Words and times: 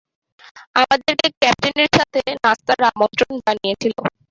আমাদেরকে 0.75 1.27
ক্যাপ্টেনের 1.39 1.89
সাথে 1.97 2.19
নাস্তার 2.43 2.79
আমন্ত্রণ 2.89 3.33
জানিয়েছিল। 3.45 3.93